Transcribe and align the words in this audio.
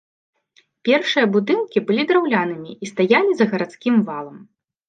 Першыя 0.89 1.25
будынкі 1.35 1.83
былі 1.89 2.07
драўлянымі 2.13 2.71
і 2.87 2.91
стаялі 2.93 3.31
за 3.43 3.51
гарадскім 3.53 3.95
валам. 4.09 4.37